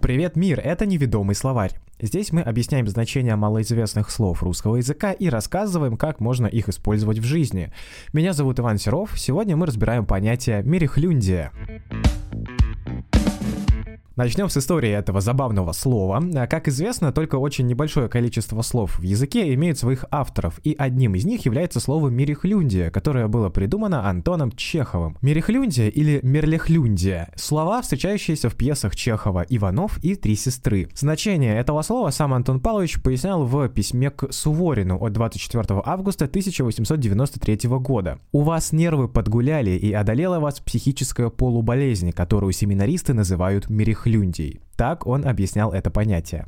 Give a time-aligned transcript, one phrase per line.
[0.00, 0.60] Привет, мир!
[0.60, 1.72] Это неведомый словарь.
[2.00, 7.24] Здесь мы объясняем значение малоизвестных слов русского языка и рассказываем, как можно их использовать в
[7.24, 7.72] жизни.
[8.12, 9.18] Меня зовут Иван Серов.
[9.18, 11.52] Сегодня мы разбираем понятие «мерехлюндия».
[14.16, 16.20] Начнем с истории этого забавного слова.
[16.50, 21.24] Как известно, только очень небольшое количество слов в языке имеют своих авторов, и одним из
[21.24, 25.16] них является слово «мерехлюндия», которое было придумано Антоном Чеховым.
[25.22, 30.88] Мерехлюндия или мерлехлюндия– слова, встречающиеся в пьесах Чехова «Иванов» и «Три сестры».
[30.94, 37.68] Значение этого слова сам Антон Павлович пояснял в письме к Суворину от 24 августа 1893
[37.78, 38.18] года.
[38.32, 44.60] «У вас нервы подгуляли и одолела вас психическая полуболезнь, которую семинаристы называют мерехлюндией Хлюндий.
[44.76, 46.46] Так он объяснял это понятие.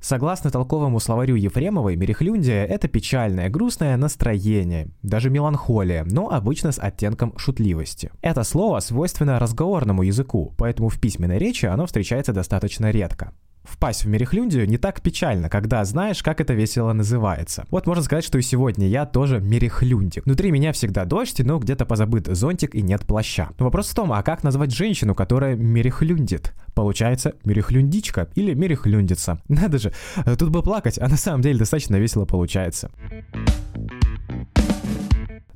[0.00, 7.36] Согласно толковому словарю Ефремовой, мерехлюндия— это печальное, грустное настроение, даже меланхолия, но обычно с оттенком
[7.36, 8.10] шутливости.
[8.22, 13.32] Это слово свойственно разговорному языку, поэтому в письменной речи оно встречается достаточно редко.
[13.68, 17.66] Впасть в мерехлюндию не так печально, когда знаешь, как это весело называется.
[17.70, 20.24] Вот можно сказать, что и сегодня я тоже мерехлюндик.
[20.24, 23.50] Внутри меня всегда дождь, но где-то позабыт зонтик и нет плаща.
[23.58, 26.54] Но вопрос в том, а как назвать женщину, которая мерехлюндит?
[26.74, 29.40] Получается мерехлюндичка или мерехлюндица.
[29.48, 29.92] Надо же,
[30.38, 32.90] тут бы плакать, а на самом деле достаточно весело получается.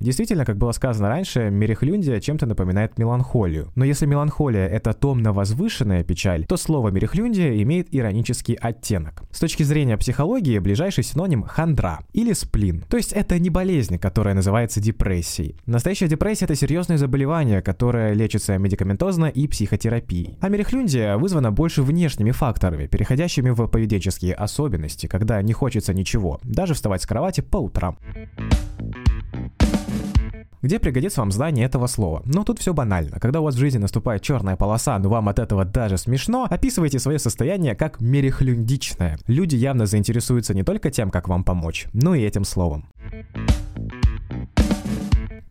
[0.03, 3.70] Действительно, как было сказано раньше, мерехлюндия чем-то напоминает меланхолию.
[3.77, 9.23] Но если меланхолия— это томно-возвышенная печаль, то слово мерехлюндия имеет иронический оттенок.
[9.30, 12.84] С точки зрения психологии, ближайший синоним— хандра или сплин.
[12.89, 15.55] То есть это не болезнь, которая называется депрессией.
[15.67, 20.36] Настоящая депрессия— это серьезное заболевание, которое лечится медикаментозно и психотерапией.
[20.41, 26.75] А мерехлюндия вызвана больше внешними факторами, переходящими в поведенческие особенности, когда не хочется ничего, даже
[26.75, 27.97] вставать с кровати по утрам
[30.62, 32.22] где пригодится вам знание этого слова.
[32.24, 33.18] Но тут все банально.
[33.20, 36.98] Когда у вас в жизни наступает черная полоса, но вам от этого даже смешно, описывайте
[36.98, 39.18] свое состояние как мерехлюндичное.
[39.27, 42.89] Люди явно заинтересуются не только тем, как вам помочь, но и этим словом.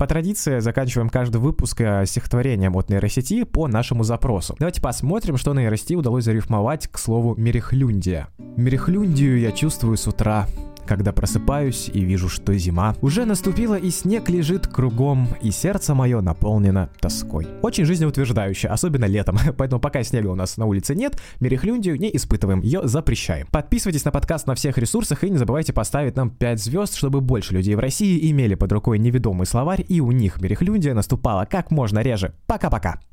[0.02, 4.56] По традиции заканчиваем каждый выпуск э, стихотворением от нейросети по нашему запросу.
[4.58, 8.28] Давайте посмотрим, что нейросети удалось зарифмовать к слову «мерехлюндия».
[8.58, 10.48] «Мерехлюндию я чувствую с утра,
[10.92, 16.20] когда просыпаюсь и вижу, что зима уже наступила и снег лежит кругом, и сердце мое
[16.20, 17.48] наполнено тоской.
[17.62, 22.60] Очень жизнеутверждающе, особенно летом, поэтому пока снега у нас на улице нет, мерехлюндию не испытываем,
[22.60, 23.48] ее запрещаем.
[23.52, 27.54] Подписывайтесь на подкаст на всех ресурсах и не забывайте поставить нам 5 звезд, чтобы больше
[27.54, 32.00] людей в России имели под рукой неведомый словарь и у них мерехлюндия наступала как можно
[32.00, 32.34] реже.
[32.48, 33.00] Пока-пока!